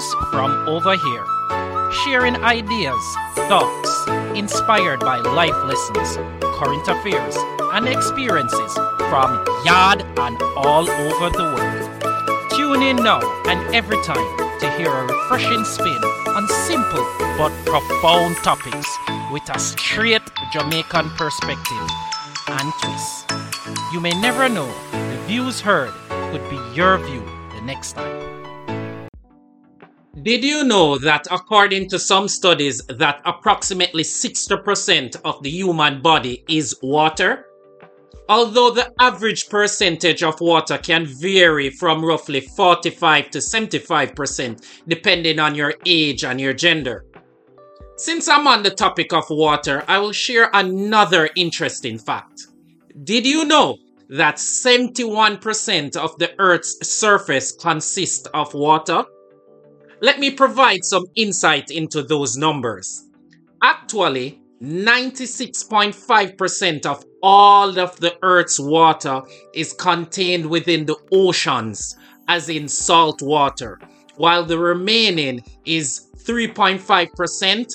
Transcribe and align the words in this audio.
Views 0.00 0.14
from 0.30 0.66
over 0.66 0.96
here. 0.96 1.26
Sharing 2.04 2.36
ideas, 2.36 3.04
thoughts, 3.34 4.08
inspired 4.34 5.00
by 5.00 5.18
life 5.18 5.56
lessons, 5.64 6.16
current 6.56 6.88
affairs, 6.88 7.36
and 7.74 7.86
experiences 7.86 8.72
from 9.10 9.44
yard 9.66 10.02
and 10.16 10.40
all 10.56 10.88
over 10.88 11.28
the 11.36 11.44
world. 11.54 12.50
Tune 12.52 12.82
in 12.82 12.96
now 12.96 13.20
and 13.46 13.74
every 13.74 14.02
time 14.02 14.24
to 14.60 14.70
hear 14.78 14.90
a 14.90 15.04
refreshing 15.04 15.64
spin 15.64 16.02
on 16.28 16.48
simple 16.48 17.04
but 17.36 17.52
profound 17.66 18.36
topics 18.36 18.88
with 19.30 19.46
a 19.54 19.58
straight 19.58 20.22
Jamaican 20.52 21.10
perspective 21.10 21.88
and 22.48 22.72
twist. 22.80 23.30
You 23.92 24.00
may 24.00 24.18
never 24.18 24.48
know, 24.48 24.72
the 24.92 25.22
views 25.26 25.60
heard 25.60 25.92
could 26.32 26.48
be 26.48 26.58
your 26.74 26.96
view 26.96 27.22
the 27.54 27.60
next 27.66 27.92
time. 27.92 28.29
Did 30.22 30.44
you 30.44 30.64
know 30.64 30.98
that 30.98 31.28
according 31.30 31.88
to 31.90 31.98
some 31.98 32.28
studies 32.28 32.82
that 32.88 33.22
approximately 33.24 34.02
60% 34.02 35.16
of 35.24 35.42
the 35.42 35.48
human 35.48 36.02
body 36.02 36.44
is 36.46 36.76
water? 36.82 37.46
Although 38.28 38.70
the 38.70 38.92
average 39.00 39.48
percentage 39.48 40.22
of 40.22 40.40
water 40.40 40.76
can 40.76 41.06
vary 41.06 41.70
from 41.70 42.04
roughly 42.04 42.40
45 42.40 43.30
to 43.30 43.38
75% 43.38 44.66
depending 44.86 45.38
on 45.38 45.54
your 45.54 45.74
age 45.86 46.22
and 46.24 46.38
your 46.38 46.52
gender. 46.52 47.06
Since 47.96 48.28
I'm 48.28 48.46
on 48.46 48.62
the 48.62 48.70
topic 48.70 49.14
of 49.14 49.30
water, 49.30 49.84
I 49.88 49.98
will 50.00 50.12
share 50.12 50.50
another 50.52 51.30
interesting 51.34 51.98
fact. 51.98 52.46
Did 53.04 53.26
you 53.26 53.46
know 53.46 53.78
that 54.10 54.36
71% 54.36 55.96
of 55.96 56.18
the 56.18 56.34
Earth's 56.38 56.86
surface 56.86 57.52
consists 57.52 58.26
of 58.34 58.52
water? 58.52 59.04
Let 60.02 60.18
me 60.18 60.30
provide 60.30 60.84
some 60.84 61.04
insight 61.14 61.70
into 61.70 62.02
those 62.02 62.36
numbers. 62.36 63.06
Actually, 63.62 64.40
96.5% 64.62 66.86
of 66.86 67.04
all 67.22 67.78
of 67.78 68.00
the 68.00 68.16
Earth's 68.22 68.58
water 68.58 69.20
is 69.54 69.74
contained 69.74 70.46
within 70.46 70.86
the 70.86 70.96
oceans, 71.12 71.96
as 72.28 72.48
in 72.48 72.66
salt 72.68 73.20
water, 73.20 73.78
while 74.16 74.44
the 74.44 74.58
remaining 74.58 75.42
is 75.66 76.08
3.5% 76.24 77.70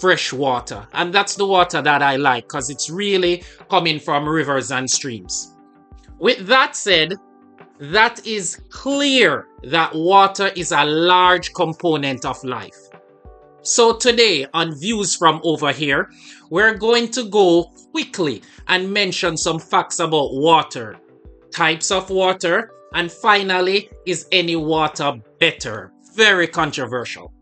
fresh 0.00 0.32
water. 0.32 0.86
And 0.92 1.12
that's 1.12 1.36
the 1.36 1.46
water 1.46 1.80
that 1.82 2.02
I 2.02 2.16
like 2.16 2.44
because 2.44 2.70
it's 2.70 2.90
really 2.90 3.44
coming 3.70 4.00
from 4.00 4.28
rivers 4.28 4.72
and 4.72 4.90
streams. 4.90 5.54
With 6.18 6.46
that 6.46 6.74
said, 6.74 7.14
that 7.80 8.26
is 8.26 8.60
clear 8.70 9.46
that 9.62 9.94
water 9.94 10.50
is 10.56 10.72
a 10.72 10.84
large 10.84 11.52
component 11.52 12.24
of 12.24 12.42
life. 12.42 12.76
So 13.62 13.96
today 13.96 14.46
on 14.52 14.78
Views 14.78 15.14
from 15.14 15.40
Over 15.44 15.72
Here, 15.72 16.10
we're 16.50 16.74
going 16.74 17.10
to 17.12 17.28
go 17.28 17.70
quickly 17.92 18.42
and 18.66 18.92
mention 18.92 19.36
some 19.36 19.58
facts 19.58 19.98
about 20.00 20.34
water, 20.34 20.96
types 21.52 21.90
of 21.90 22.10
water, 22.10 22.72
and 22.94 23.12
finally, 23.12 23.90
is 24.06 24.26
any 24.32 24.56
water 24.56 25.20
better? 25.38 25.92
Very 26.14 26.46
controversial. 26.46 27.32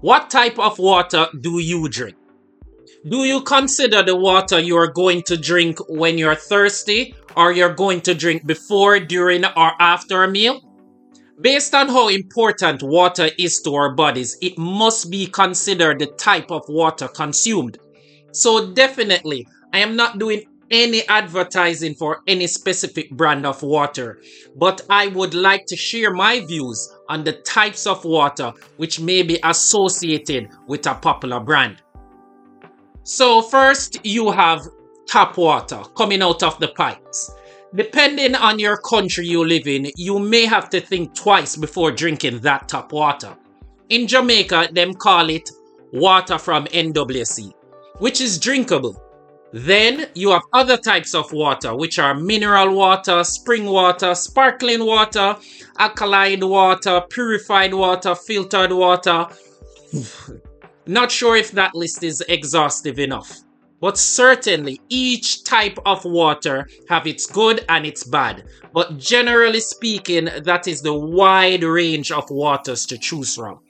What 0.00 0.30
type 0.30 0.58
of 0.58 0.78
water 0.78 1.28
do 1.40 1.58
you 1.58 1.88
drink? 1.88 2.16
Do 3.08 3.24
you 3.24 3.42
consider 3.42 4.02
the 4.02 4.16
water 4.16 4.58
you 4.58 4.76
are 4.76 4.90
going 4.90 5.22
to 5.22 5.36
drink 5.36 5.78
when 5.88 6.18
you're 6.18 6.34
thirsty 6.34 7.14
or 7.38 7.52
you're 7.52 7.72
going 7.72 8.00
to 8.02 8.14
drink 8.14 8.44
before, 8.44 8.98
during, 8.98 9.44
or 9.44 9.72
after 9.80 10.24
a 10.24 10.28
meal? 10.28 10.60
Based 11.40 11.72
on 11.72 11.88
how 11.88 12.08
important 12.08 12.82
water 12.82 13.30
is 13.38 13.62
to 13.62 13.76
our 13.76 13.94
bodies, 13.94 14.36
it 14.42 14.58
must 14.58 15.08
be 15.08 15.28
considered 15.28 16.00
the 16.00 16.06
type 16.06 16.50
of 16.50 16.64
water 16.68 17.06
consumed. 17.06 17.78
So, 18.32 18.72
definitely, 18.72 19.46
I 19.72 19.78
am 19.78 19.94
not 19.94 20.18
doing 20.18 20.42
any 20.68 21.06
advertising 21.08 21.94
for 21.94 22.22
any 22.26 22.48
specific 22.48 23.10
brand 23.12 23.46
of 23.46 23.62
water, 23.62 24.20
but 24.56 24.84
I 24.90 25.06
would 25.06 25.32
like 25.32 25.64
to 25.66 25.76
share 25.76 26.12
my 26.12 26.40
views 26.40 26.92
on 27.08 27.22
the 27.22 27.32
types 27.32 27.86
of 27.86 28.04
water 28.04 28.52
which 28.78 28.98
may 28.98 29.22
be 29.22 29.38
associated 29.44 30.48
with 30.66 30.86
a 30.86 30.94
popular 30.94 31.38
brand. 31.38 31.80
So, 33.04 33.42
first, 33.42 34.04
you 34.04 34.32
have 34.32 34.68
tap 35.08 35.36
water 35.36 35.82
coming 35.96 36.22
out 36.22 36.42
of 36.42 36.58
the 36.60 36.68
pipes. 36.68 37.32
Depending 37.74 38.34
on 38.34 38.58
your 38.58 38.78
country 38.78 39.26
you 39.26 39.44
live 39.44 39.66
in, 39.66 39.90
you 39.96 40.18
may 40.18 40.46
have 40.46 40.70
to 40.70 40.80
think 40.80 41.14
twice 41.14 41.56
before 41.56 41.90
drinking 41.90 42.40
that 42.40 42.68
tap 42.68 42.92
water. 42.92 43.36
In 43.88 44.06
Jamaica, 44.06 44.68
them 44.72 44.94
call 44.94 45.28
it 45.30 45.50
water 45.92 46.38
from 46.38 46.66
NWC, 46.66 47.52
which 47.98 48.20
is 48.20 48.38
drinkable. 48.38 49.02
Then 49.52 50.08
you 50.14 50.30
have 50.30 50.42
other 50.52 50.76
types 50.76 51.14
of 51.14 51.32
water, 51.32 51.74
which 51.74 51.98
are 51.98 52.14
mineral 52.14 52.74
water, 52.74 53.24
spring 53.24 53.64
water, 53.64 54.14
sparkling 54.14 54.84
water, 54.84 55.36
alkaline 55.78 56.46
water, 56.46 57.02
purified 57.08 57.72
water, 57.72 58.14
filtered 58.14 58.72
water. 58.72 59.26
Not 60.86 61.10
sure 61.10 61.36
if 61.36 61.52
that 61.52 61.74
list 61.74 62.02
is 62.02 62.22
exhaustive 62.28 62.98
enough. 62.98 63.40
But 63.80 63.96
certainly 63.96 64.80
each 64.88 65.44
type 65.44 65.78
of 65.86 66.04
water 66.04 66.68
have 66.88 67.06
its 67.06 67.26
good 67.26 67.64
and 67.68 67.86
its 67.86 68.02
bad. 68.02 68.44
But 68.72 68.98
generally 68.98 69.60
speaking, 69.60 70.28
that 70.42 70.66
is 70.66 70.82
the 70.82 70.94
wide 70.94 71.62
range 71.62 72.10
of 72.10 72.28
waters 72.30 72.86
to 72.86 72.98
choose 72.98 73.36
from. 73.36 73.60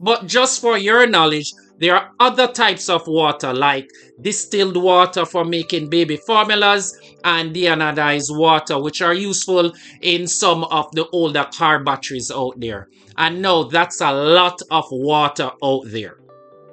But 0.00 0.26
just 0.26 0.60
for 0.60 0.78
your 0.78 1.06
knowledge, 1.06 1.52
there 1.78 1.94
are 1.94 2.10
other 2.18 2.48
types 2.48 2.88
of 2.88 3.06
water 3.06 3.52
like 3.52 3.88
distilled 4.20 4.76
water 4.76 5.24
for 5.24 5.44
making 5.44 5.90
baby 5.90 6.16
formulas 6.16 6.98
and 7.22 7.54
deionized 7.54 8.36
water, 8.36 8.80
which 8.80 9.00
are 9.02 9.14
useful 9.14 9.72
in 10.00 10.26
some 10.26 10.64
of 10.64 10.90
the 10.92 11.06
older 11.10 11.46
car 11.56 11.82
batteries 11.82 12.30
out 12.30 12.58
there. 12.58 12.88
And 13.16 13.42
no, 13.42 13.64
that's 13.64 14.00
a 14.00 14.12
lot 14.12 14.60
of 14.70 14.86
water 14.90 15.50
out 15.62 15.82
there. 15.86 16.18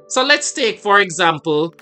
So 0.08 0.24
let's 0.24 0.52
take, 0.54 0.80
for 0.80 1.00
example, 1.00 1.74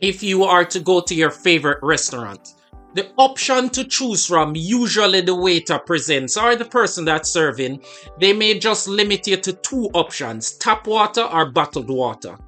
if 0.00 0.22
you 0.22 0.44
are 0.44 0.64
to 0.64 0.80
go 0.80 1.00
to 1.00 1.14
your 1.14 1.30
favorite 1.30 1.78
restaurant. 1.82 2.54
The 2.94 3.10
option 3.18 3.68
to 3.70 3.84
choose 3.84 4.24
from, 4.24 4.54
usually 4.56 5.20
the 5.20 5.34
waiter 5.34 5.78
presents 5.78 6.36
or 6.38 6.56
the 6.56 6.64
person 6.64 7.04
that's 7.04 7.30
serving, 7.30 7.82
they 8.18 8.32
may 8.32 8.58
just 8.58 8.88
limit 8.88 9.26
you 9.26 9.36
to 9.36 9.52
two 9.52 9.90
options 9.92 10.52
tap 10.52 10.86
water 10.86 11.22
or 11.22 11.50
bottled 11.50 11.90
water. 11.90 12.38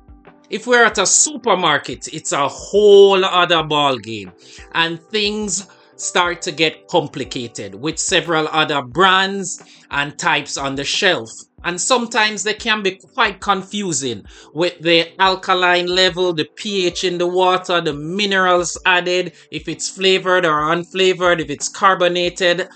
If 0.49 0.67
we're 0.67 0.85
at 0.85 0.97
a 0.97 1.05
supermarket, 1.05 2.09
it's 2.15 2.33
a 2.33 2.49
whole 2.49 3.23
other 3.23 3.63
ball 3.63 3.99
game, 3.99 4.33
and 4.73 4.99
things 4.99 5.67
start 6.01 6.43
to 6.43 6.53
get 6.53 6.89
complicated 6.89 7.75
with 7.75 7.99
several 7.99 8.49
other 8.49 8.83
brands 8.83 9.63
and 9.91 10.19
types 10.19 10.57
on 10.57 10.75
the 10.75 10.85
shelf 10.85 11.31
and 11.65 11.81
sometimes 11.81 12.45
they 12.45 12.55
can 12.55 12.83
be 12.83 12.93
quite 12.93 13.41
confusing 13.41 14.25
with 14.55 14.81
the 14.81 15.09
alkaline 15.21 15.87
level, 15.87 16.33
the 16.33 16.45
pH 16.45 17.05
in 17.05 17.19
the 17.19 17.27
water, 17.27 17.81
the 17.81 17.93
minerals 17.93 18.79
added, 18.87 19.33
if 19.51 19.69
it's 19.69 19.89
flavored 19.89 20.47
or 20.47 20.61
unflavored, 20.73 21.41
if 21.41 21.51
it's 21.51 21.69
carbonated. 21.69 22.69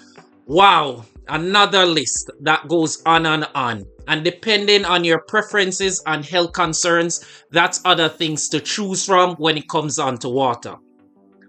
Wow, 0.46 1.04
another 1.28 1.86
list 1.86 2.30
that 2.40 2.66
goes 2.66 3.02
on 3.06 3.26
and 3.26 3.46
on. 3.54 3.86
And 4.08 4.24
depending 4.24 4.84
on 4.84 5.04
your 5.04 5.20
preferences 5.20 6.02
and 6.06 6.24
health 6.24 6.52
concerns, 6.52 7.24
that's 7.52 7.80
other 7.84 8.08
things 8.08 8.48
to 8.48 8.58
choose 8.58 9.06
from 9.06 9.36
when 9.36 9.56
it 9.56 9.68
comes 9.68 10.00
on 10.00 10.18
to 10.18 10.28
water. 10.28 10.74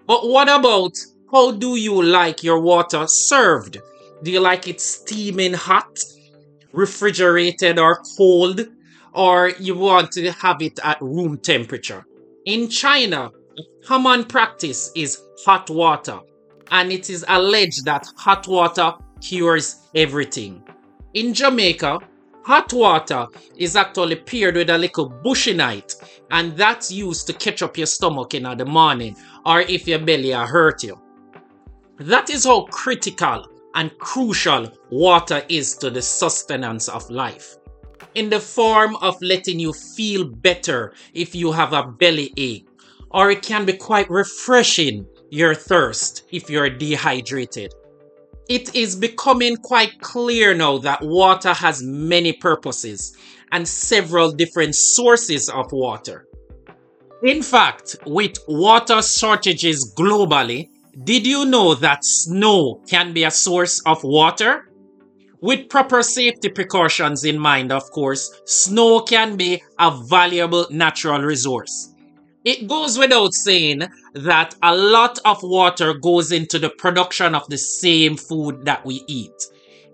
But 0.06 0.28
what 0.28 0.50
about 0.50 0.96
how 1.34 1.52
do 1.52 1.76
you 1.76 2.00
like 2.04 2.44
your 2.44 2.62
water 2.62 3.06
served? 3.08 3.80
Do 4.22 4.32
you 4.32 4.40
like 4.40 4.68
it 4.68 4.80
steaming 4.80 5.54
hot? 5.54 6.00
refrigerated 6.74 7.78
or 7.78 8.02
cold, 8.18 8.68
or 9.14 9.50
you 9.60 9.76
want 9.76 10.12
to 10.12 10.32
have 10.32 10.62
it 10.62 10.80
at 10.84 11.00
room 11.02 11.38
temperature. 11.38 12.04
In 12.46 12.68
China, 12.68 13.30
common 13.86 14.26
practice 14.26 14.92
is 14.96 15.22
hot 15.46 15.70
water, 15.70 16.20
and 16.72 16.92
it 16.92 17.10
is 17.12 17.24
alleged 17.28 17.86
that 17.86 18.08
hot 18.18 18.48
water 18.48 18.94
cures 19.22 19.88
everything. 19.94 20.64
In 21.14 21.34
Jamaica, 21.34 22.00
hot 22.44 22.74
water 22.74 23.28
is 23.56 23.76
actually 23.76 24.16
paired 24.16 24.56
with 24.56 24.72
a 24.72 24.78
little 24.78 25.12
bushynite, 25.24 25.96
and 26.32 26.58
that's 26.58 26.92
used 26.92 27.28
to 27.28 27.34
catch 27.34 27.62
up 27.62 27.78
your 27.78 27.88
stomach 27.88 28.34
in 28.34 28.44
the 28.58 28.66
morning, 28.66 29.16
or 29.46 29.62
if 29.62 29.88
your 29.88 30.00
belly 30.00 30.32
hurt 30.32 30.84
you. 30.84 31.03
That 32.00 32.30
is 32.30 32.46
how 32.46 32.64
critical 32.66 33.48
and 33.76 33.96
crucial 34.00 34.72
water 34.90 35.44
is 35.48 35.76
to 35.78 35.90
the 35.90 36.02
sustenance 36.02 36.90
of 36.90 37.10
life. 37.10 37.58
In 38.16 38.30
the 38.30 38.40
form 38.40 38.96
of 38.98 39.22
letting 39.22 39.60
you 39.60 39.74
feel 39.74 40.26
better 40.26 40.94
if 41.14 41.36
you 41.36 41.52
have 41.52 41.74
a 41.74 41.84
belly 41.84 42.34
ache, 42.38 42.68
or 43.12 43.30
it 43.32 43.44
can 43.44 43.66
be 43.66 43.74
quite 43.74 44.10
refreshing 44.10 45.06
your 45.30 45.54
thirst 45.54 46.24
if 46.32 46.50
you're 46.50 46.70
dehydrated. 46.70 47.74
It 48.50 48.76
is 48.76 48.96
becoming 48.96 49.58
quite 49.58 50.02
clear 50.02 50.54
now 50.54 50.80
that 50.80 51.02
water 51.02 51.54
has 51.54 51.82
many 51.84 52.34
purposes, 52.34 53.16
and 53.52 53.68
several 53.68 54.32
different 54.32 54.76
sources 54.76 55.48
of 55.48 55.72
water. 55.72 56.28
In 57.24 57.42
fact, 57.44 57.96
with 58.06 58.38
water 58.48 59.02
shortages 59.02 59.94
globally, 59.96 60.70
did 61.04 61.26
you 61.26 61.46
know 61.46 61.74
that 61.76 62.06
snow 62.06 62.82
can 62.88 63.14
be 63.14 63.24
a 63.24 63.32
source 63.32 63.82
of 63.86 64.04
water? 64.04 64.70
With 65.42 65.68
proper 65.68 66.04
safety 66.04 66.50
precautions 66.50 67.26
in 67.26 67.40
mind, 67.40 67.72
of 67.72 67.90
course, 67.92 68.32
snow 68.46 69.02
can 69.02 69.36
be 69.36 69.62
a 69.80 69.92
valuable 70.08 70.68
natural 70.70 71.22
resource. 71.22 71.94
It 72.46 72.68
goes 72.68 72.98
without 72.98 73.34
saying 73.34 73.84
that 74.14 74.56
a 74.62 74.76
lot 74.76 75.18
of 75.26 75.42
water 75.42 75.94
goes 75.96 76.32
into 76.32 76.60
the 76.60 76.70
production 76.70 77.34
of 77.34 77.48
the 77.50 77.58
same 77.58 78.16
food 78.16 78.64
that 78.66 78.86
we 78.86 79.04
eat. 79.08 79.34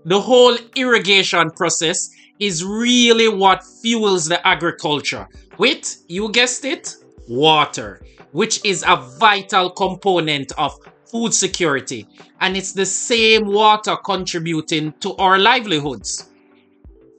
The 0.05 0.19
whole 0.19 0.57
irrigation 0.75 1.51
process 1.51 2.09
is 2.39 2.63
really 2.63 3.29
what 3.29 3.63
fuels 3.81 4.27
the 4.27 4.45
agriculture 4.45 5.27
with, 5.57 6.03
you 6.07 6.31
guessed 6.31 6.65
it, 6.65 6.95
water, 7.27 8.01
which 8.31 8.63
is 8.65 8.83
a 8.87 8.95
vital 8.95 9.69
component 9.69 10.51
of 10.57 10.77
food 11.05 11.33
security. 11.33 12.07
And 12.39 12.55
it's 12.55 12.73
the 12.73 12.85
same 12.85 13.47
water 13.47 13.95
contributing 13.97 14.93
to 14.99 15.15
our 15.15 15.37
livelihoods. 15.39 16.29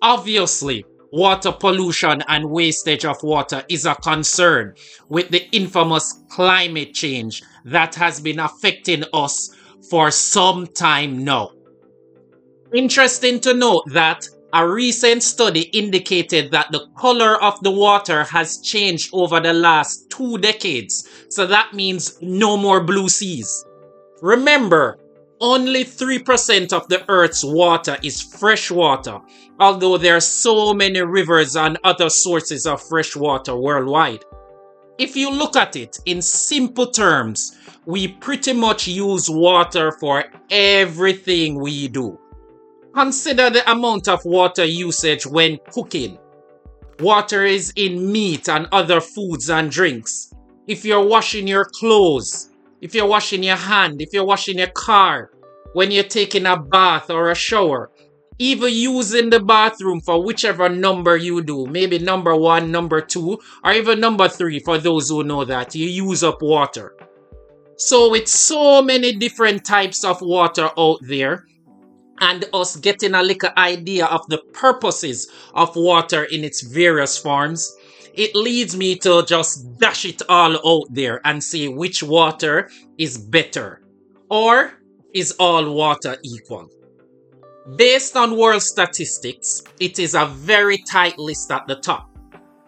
Obviously, 0.03 0.85
water 1.13 1.53
pollution 1.53 2.23
and 2.29 2.51
wastage 2.51 3.05
of 3.05 3.23
water 3.23 3.65
is 3.69 3.85
a 3.85 3.95
concern 3.97 4.75
with 5.09 5.29
the 5.31 5.49
infamous 5.51 6.23
climate 6.29 6.95
change 6.95 7.43
that 7.65 7.95
has 7.97 8.21
been 8.21 8.39
affecting 8.39 9.05
us 9.13 9.55
for 9.91 10.11
some 10.11 10.67
time 10.67 11.25
now. 11.25 11.51
Interesting 12.73 13.41
to 13.41 13.55
note 13.55 13.83
that 13.89 14.29
a 14.53 14.69
recent 14.69 15.23
study 15.23 15.63
indicated 15.73 16.51
that 16.51 16.73
the 16.73 16.87
color 16.97 17.41
of 17.43 17.61
the 17.61 17.71
water 17.71 18.25
has 18.25 18.59
changed 18.59 19.11
over 19.13 19.39
the 19.41 19.53
last 19.53 20.11
two 20.11 20.39
decades. 20.39 21.09
So 21.29 21.47
that 21.47 21.73
means 21.73 22.19
no 22.21 22.57
more 22.57 22.83
blue 22.83 23.09
seas. 23.09 23.65
Remember, 24.23 24.99
only 25.41 25.85
3% 25.85 26.73
of 26.73 26.89
the 26.89 27.05
Earth's 27.09 27.45
water 27.45 27.97
is 28.03 28.21
fresh 28.21 28.71
water, 28.71 29.21
although 29.59 29.97
there 29.97 30.17
are 30.17 30.21
so 30.21 30.75
many 30.75 31.01
rivers 31.01 31.57
and 31.57 31.79
other 31.85 32.11
sources 32.11 32.67
of 32.67 32.83
fresh 32.83 33.17
water 33.17 33.57
worldwide. 33.57 34.25
If 34.99 35.17
you 35.17 35.31
look 35.31 35.57
at 35.57 35.77
it 35.77 35.99
in 36.05 36.21
simple 36.21 36.91
terms, 36.91 37.57
we 37.87 38.09
pretty 38.09 38.53
much 38.53 38.87
use 38.87 39.31
water 39.31 39.93
for 39.93 40.25
everything 40.51 41.59
we 41.59 41.89
do. 41.89 42.19
Consider 42.95 43.51
the 43.51 43.71
amount 43.71 44.09
of 44.09 44.25
water 44.25 44.65
usage 44.65 45.27
when 45.27 45.59
cooking. 45.71 46.19
Water 46.99 47.45
is 47.45 47.73
in 47.77 48.11
meat 48.11 48.49
and 48.49 48.67
other 48.73 49.01
foods 49.01 49.49
and 49.49 49.71
drinks. 49.71 50.33
If 50.67 50.85
you're 50.85 51.07
washing 51.07 51.47
your 51.47 51.65
clothes, 51.65 52.51
if 52.81 52.95
you're 52.95 53.07
washing 53.07 53.43
your 53.43 53.57
hand, 53.57 54.03
if 54.03 54.13
you're 54.13 54.25
washing 54.25 54.59
your 54.59 54.69
car, 54.69 55.31
when 55.73 55.91
you're 55.91 56.05
taking 56.05 56.47
a 56.47 56.57
bath 56.57 57.11
or 57.11 57.31
a 57.31 57.35
shower, 57.35 57.91
even 58.39 58.73
using 58.73 59.31
the 59.31 59.41
bathroom 59.41 60.01
for 60.01 60.25
whichever 60.25 60.69
number 60.69 61.17
you 61.17 61.43
do, 61.43 61.67
maybe 61.67 61.99
number 61.99 62.35
one, 62.35 62.73
number 62.73 63.01
two, 63.01 63.39
or 63.63 63.73
even 63.73 64.01
number 64.01 64.29
three 64.29 64.59
for 64.59 64.79
those 64.79 65.11
who 65.11 65.23
know 65.23 65.45
that, 65.45 65.75
you 65.75 65.87
use 65.87 66.25
up 66.25 66.43
water. 66.43 66.97
So, 67.77 68.11
with 68.11 68.29
so 68.29 68.83
many 68.83 69.13
different 69.13 69.65
types 69.65 70.05
of 70.05 70.21
water 70.23 70.71
out 70.77 70.99
there, 71.03 71.47
and 72.21 72.45
us 72.53 72.77
getting 72.77 73.15
a 73.15 73.23
little 73.23 73.51
idea 73.57 74.07
of 74.07 74.27
the 74.29 74.39
purposes 74.53 75.31
of 75.55 75.75
water 75.77 76.25
in 76.25 76.45
its 76.45 76.63
various 76.63 77.17
forms, 77.17 77.75
it 78.15 78.35
leads 78.35 78.77
me 78.77 78.97
to 78.97 79.25
just 79.27 79.79
dash 79.79 80.05
it 80.05 80.21
all 80.29 80.57
out 80.67 80.87
there 80.91 81.21
and 81.25 81.43
see 81.43 81.69
which 81.69 82.03
water 82.03 82.69
is 82.99 83.17
better. 83.17 83.83
Or 84.29 84.73
is 85.15 85.33
all 85.39 85.73
water 85.75 86.17
equal? 86.23 86.69
Based 87.77 88.17
on 88.17 88.37
world 88.37 88.63
statistics, 88.63 89.63
it 89.79 89.99
is 89.99 90.15
a 90.15 90.27
very 90.27 90.79
tight 90.91 91.19
list 91.19 91.51
at 91.51 91.67
the 91.67 91.77
top. 91.77 92.11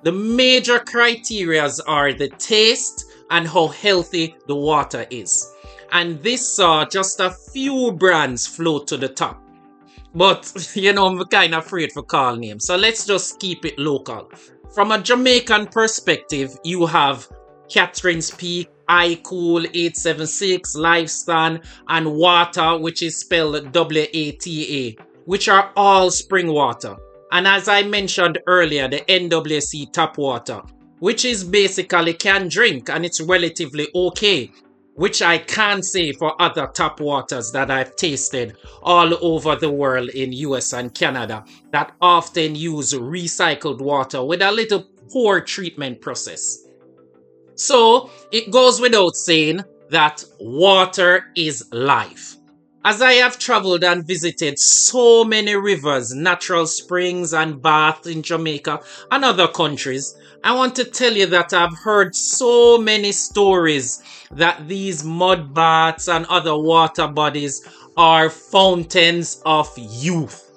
The 0.02 0.12
major 0.12 0.78
criterias 0.78 1.80
are 1.86 2.12
the 2.12 2.28
taste 2.28 3.06
and 3.30 3.46
how 3.46 3.68
healthy 3.68 4.36
the 4.46 4.56
water 4.56 5.06
is. 5.10 5.50
And 5.92 6.22
this 6.22 6.56
saw 6.56 6.84
just 6.84 7.20
a 7.20 7.30
few 7.52 7.92
brands 7.92 8.46
float 8.46 8.86
to 8.88 8.96
the 8.96 9.08
top. 9.08 9.41
But, 10.14 10.70
you 10.74 10.92
know, 10.92 11.06
I'm 11.06 11.24
kind 11.26 11.54
of 11.54 11.64
afraid 11.64 11.92
for 11.92 12.02
call 12.02 12.36
names. 12.36 12.66
So 12.66 12.76
let's 12.76 13.06
just 13.06 13.40
keep 13.40 13.64
it 13.64 13.78
local. 13.78 14.30
From 14.74 14.92
a 14.92 14.98
Jamaican 14.98 15.66
perspective, 15.66 16.56
you 16.64 16.86
have 16.86 17.28
Catherine's 17.68 18.30
Peak, 18.30 18.68
iCool 18.88 19.64
876, 19.66 20.76
Lifespan, 20.76 21.64
and 21.88 22.06
Wata, 22.06 22.80
which 22.80 23.02
is 23.02 23.16
spelled 23.16 23.72
W 23.72 24.06
A 24.12 24.32
T 24.32 24.86
A, 24.86 25.02
which 25.24 25.48
are 25.48 25.72
all 25.76 26.10
spring 26.10 26.48
water. 26.48 26.96
And 27.32 27.46
as 27.46 27.68
I 27.68 27.82
mentioned 27.82 28.38
earlier, 28.46 28.88
the 28.88 29.00
NWC 29.00 29.92
tap 29.92 30.18
water, 30.18 30.60
which 30.98 31.24
is 31.24 31.44
basically 31.44 32.12
can 32.14 32.48
drink 32.48 32.90
and 32.90 33.06
it's 33.06 33.20
relatively 33.20 33.88
okay 33.94 34.50
which 34.94 35.22
I 35.22 35.38
can 35.38 35.82
say 35.82 36.12
for 36.12 36.40
other 36.40 36.66
tap 36.66 37.00
waters 37.00 37.50
that 37.52 37.70
I've 37.70 37.96
tasted 37.96 38.56
all 38.82 39.12
over 39.24 39.56
the 39.56 39.70
world 39.70 40.10
in 40.10 40.32
US 40.32 40.72
and 40.72 40.94
Canada 40.94 41.44
that 41.70 41.94
often 42.00 42.54
use 42.54 42.92
recycled 42.92 43.80
water 43.80 44.24
with 44.24 44.42
a 44.42 44.52
little 44.52 44.84
poor 45.10 45.40
treatment 45.40 46.00
process. 46.00 46.58
So 47.54 48.10
it 48.30 48.50
goes 48.50 48.80
without 48.80 49.14
saying 49.14 49.60
that 49.90 50.24
water 50.40 51.26
is 51.36 51.64
life. 51.72 52.36
As 52.84 53.00
I 53.00 53.12
have 53.14 53.38
traveled 53.38 53.84
and 53.84 54.04
visited 54.04 54.58
so 54.58 55.24
many 55.24 55.54
rivers, 55.54 56.12
natural 56.12 56.66
springs, 56.66 57.32
and 57.32 57.62
baths 57.62 58.08
in 58.08 58.22
Jamaica 58.22 58.80
and 59.10 59.24
other 59.24 59.46
countries, 59.46 60.16
I 60.42 60.54
want 60.56 60.74
to 60.76 60.84
tell 60.84 61.12
you 61.12 61.26
that 61.26 61.52
I've 61.52 61.78
heard 61.78 62.16
so 62.16 62.78
many 62.78 63.12
stories 63.12 64.02
that 64.32 64.66
these 64.66 65.04
mud 65.04 65.54
baths 65.54 66.08
and 66.08 66.26
other 66.26 66.56
water 66.56 67.06
bodies 67.06 67.64
are 67.96 68.28
fountains 68.28 69.40
of 69.46 69.72
youth. 69.78 70.51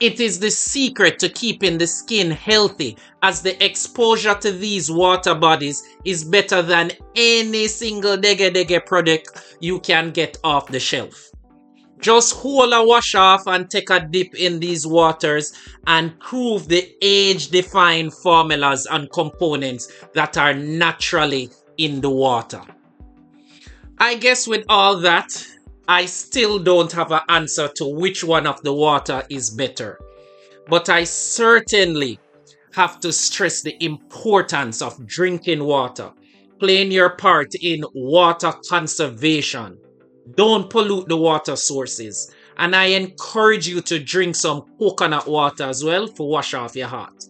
It 0.00 0.20
is 0.20 0.38
the 0.38 0.50
secret 0.50 1.18
to 1.18 1.28
keeping 1.28 1.76
the 1.76 1.86
skin 1.86 2.30
healthy 2.30 2.96
as 3.22 3.42
the 3.42 3.62
exposure 3.64 4.34
to 4.34 4.52
these 4.52 4.90
water 4.90 5.34
bodies 5.34 5.82
is 6.04 6.22
better 6.22 6.62
than 6.62 6.92
any 7.16 7.66
single 7.66 8.16
dege 8.16 8.54
dege 8.54 8.86
product 8.86 9.56
you 9.60 9.80
can 9.80 10.12
get 10.12 10.38
off 10.44 10.68
the 10.68 10.78
shelf. 10.78 11.32
Just 12.00 12.36
hold 12.36 12.72
a 12.72 12.84
wash 12.84 13.16
off 13.16 13.48
and 13.48 13.68
take 13.68 13.90
a 13.90 13.98
dip 13.98 14.36
in 14.36 14.60
these 14.60 14.86
waters 14.86 15.52
and 15.88 16.16
prove 16.20 16.68
the 16.68 16.94
age 17.02 17.48
defined 17.48 18.14
formulas 18.14 18.86
and 18.88 19.10
components 19.10 19.92
that 20.14 20.36
are 20.36 20.54
naturally 20.54 21.50
in 21.76 22.00
the 22.00 22.10
water. 22.10 22.62
I 23.98 24.14
guess 24.14 24.46
with 24.46 24.64
all 24.68 24.98
that, 25.00 25.44
I 25.90 26.04
still 26.04 26.58
don't 26.58 26.92
have 26.92 27.12
an 27.12 27.22
answer 27.30 27.70
to 27.76 27.86
which 27.86 28.22
one 28.22 28.46
of 28.46 28.62
the 28.62 28.74
water 28.74 29.22
is 29.30 29.48
better. 29.48 29.98
But 30.68 30.90
I 30.90 31.04
certainly 31.04 32.20
have 32.74 33.00
to 33.00 33.10
stress 33.10 33.62
the 33.62 33.82
importance 33.82 34.82
of 34.82 35.06
drinking 35.06 35.64
water, 35.64 36.12
playing 36.60 36.92
your 36.92 37.16
part 37.16 37.54
in 37.54 37.84
water 37.94 38.52
conservation. 38.68 39.78
Don't 40.34 40.68
pollute 40.68 41.08
the 41.08 41.16
water 41.16 41.56
sources. 41.56 42.30
And 42.58 42.76
I 42.76 42.86
encourage 42.86 43.66
you 43.66 43.80
to 43.82 43.98
drink 43.98 44.36
some 44.36 44.64
coconut 44.78 45.26
water 45.26 45.64
as 45.64 45.82
well 45.82 46.06
for 46.06 46.28
wash 46.28 46.52
off 46.52 46.76
your 46.76 46.88
heart. 46.88 47.24